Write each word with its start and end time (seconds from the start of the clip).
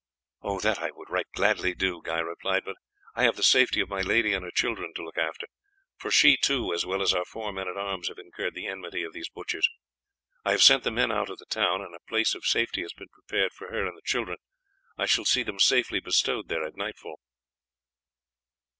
"That 0.63 0.79
I 0.79 0.89
would 0.89 1.11
right 1.11 1.27
gladly 1.35 1.75
do," 1.75 2.01
Guy 2.03 2.17
replied, 2.17 2.63
"but 2.65 2.77
I 3.13 3.21
have 3.21 3.35
the 3.35 3.43
safety 3.43 3.81
of 3.81 3.87
my 3.89 4.01
lady 4.01 4.33
and 4.33 4.43
her 4.43 4.49
children 4.49 4.93
to 4.95 5.03
look 5.05 5.19
after, 5.19 5.45
for 5.95 6.09
she 6.09 6.37
too, 6.37 6.73
as 6.73 6.87
well 6.87 7.03
as 7.03 7.13
our 7.13 7.23
four 7.23 7.53
men 7.53 7.67
at 7.67 7.77
arms, 7.77 8.07
have 8.07 8.17
incurred 8.17 8.55
the 8.55 8.65
enmity 8.65 9.03
of 9.03 9.13
these 9.13 9.29
butchers. 9.29 9.69
I 10.43 10.53
have 10.53 10.63
sent 10.63 10.83
the 10.83 10.89
men 10.89 11.11
out 11.11 11.29
of 11.29 11.37
the 11.37 11.45
town, 11.45 11.83
and 11.83 11.93
a 11.93 11.99
place 12.09 12.33
of 12.33 12.45
safety 12.45 12.81
has 12.81 12.93
been 12.93 13.09
prepared 13.09 13.53
for 13.53 13.67
her 13.69 13.85
and 13.85 13.95
the 13.95 14.01
children. 14.03 14.37
I 14.97 15.05
shall 15.05 15.23
see 15.25 15.43
them 15.43 15.59
safely 15.59 15.99
bestowed 15.99 16.47
there 16.47 16.63
at 16.65 16.75
nightfall." 16.75 17.19